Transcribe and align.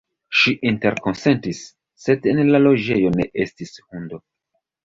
Ŝi 0.37 0.53
interkonsentis, 0.69 1.59
sed 2.05 2.27
en 2.33 2.41
la 2.57 2.63
loĝejo 2.67 3.15
ne 3.21 3.29
estis 3.47 3.77
hundo. 3.85 4.25